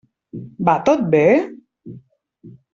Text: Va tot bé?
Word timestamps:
Va 0.69 0.75
tot 0.89 1.05
bé? 1.17 1.23